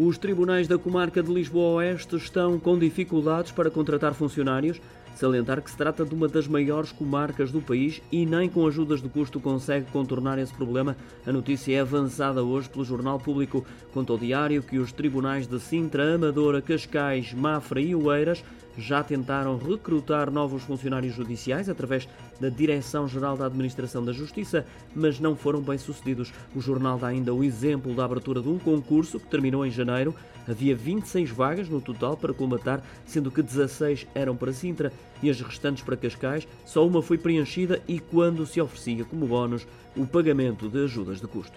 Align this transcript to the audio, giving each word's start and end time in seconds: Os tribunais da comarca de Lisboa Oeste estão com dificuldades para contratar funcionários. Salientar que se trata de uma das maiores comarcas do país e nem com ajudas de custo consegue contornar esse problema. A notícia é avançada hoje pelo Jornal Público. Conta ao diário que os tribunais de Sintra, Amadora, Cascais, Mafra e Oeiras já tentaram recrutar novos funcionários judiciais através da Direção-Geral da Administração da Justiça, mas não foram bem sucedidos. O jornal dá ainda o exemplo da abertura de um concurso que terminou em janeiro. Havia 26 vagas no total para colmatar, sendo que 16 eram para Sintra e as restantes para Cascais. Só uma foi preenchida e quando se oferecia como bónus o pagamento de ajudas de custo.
Os 0.00 0.16
tribunais 0.16 0.66
da 0.66 0.78
comarca 0.78 1.22
de 1.22 1.30
Lisboa 1.30 1.74
Oeste 1.74 2.16
estão 2.16 2.58
com 2.58 2.78
dificuldades 2.78 3.52
para 3.52 3.70
contratar 3.70 4.14
funcionários. 4.14 4.80
Salientar 5.14 5.60
que 5.60 5.70
se 5.70 5.76
trata 5.76 6.02
de 6.02 6.14
uma 6.14 6.26
das 6.26 6.48
maiores 6.48 6.90
comarcas 6.90 7.52
do 7.52 7.60
país 7.60 8.00
e 8.10 8.24
nem 8.24 8.48
com 8.48 8.66
ajudas 8.66 9.02
de 9.02 9.08
custo 9.10 9.38
consegue 9.38 9.90
contornar 9.92 10.38
esse 10.38 10.52
problema. 10.54 10.96
A 11.26 11.30
notícia 11.30 11.76
é 11.76 11.80
avançada 11.80 12.42
hoje 12.42 12.70
pelo 12.70 12.86
Jornal 12.86 13.20
Público. 13.20 13.66
Conta 13.92 14.14
ao 14.14 14.18
diário 14.18 14.62
que 14.62 14.78
os 14.78 14.92
tribunais 14.92 15.46
de 15.46 15.60
Sintra, 15.60 16.14
Amadora, 16.14 16.62
Cascais, 16.62 17.34
Mafra 17.34 17.78
e 17.78 17.94
Oeiras 17.94 18.42
já 18.76 19.02
tentaram 19.02 19.58
recrutar 19.58 20.30
novos 20.30 20.62
funcionários 20.62 21.14
judiciais 21.14 21.68
através 21.68 22.08
da 22.40 22.48
Direção-Geral 22.48 23.36
da 23.36 23.46
Administração 23.46 24.04
da 24.04 24.12
Justiça, 24.12 24.66
mas 24.94 25.20
não 25.20 25.36
foram 25.36 25.60
bem 25.60 25.78
sucedidos. 25.78 26.32
O 26.54 26.60
jornal 26.60 26.98
dá 26.98 27.08
ainda 27.08 27.32
o 27.32 27.44
exemplo 27.44 27.94
da 27.94 28.04
abertura 28.04 28.40
de 28.40 28.48
um 28.48 28.58
concurso 28.58 29.20
que 29.20 29.26
terminou 29.26 29.64
em 29.64 29.70
janeiro. 29.70 30.14
Havia 30.48 30.74
26 30.74 31.30
vagas 31.30 31.68
no 31.68 31.80
total 31.80 32.16
para 32.16 32.34
colmatar, 32.34 32.82
sendo 33.06 33.30
que 33.30 33.42
16 33.42 34.06
eram 34.14 34.36
para 34.36 34.52
Sintra 34.52 34.92
e 35.22 35.30
as 35.30 35.40
restantes 35.40 35.82
para 35.82 35.96
Cascais. 35.96 36.48
Só 36.64 36.86
uma 36.86 37.02
foi 37.02 37.18
preenchida 37.18 37.80
e 37.86 38.00
quando 38.00 38.44
se 38.44 38.60
oferecia 38.60 39.04
como 39.04 39.26
bónus 39.26 39.66
o 39.96 40.06
pagamento 40.06 40.68
de 40.68 40.84
ajudas 40.84 41.20
de 41.20 41.26
custo. 41.26 41.56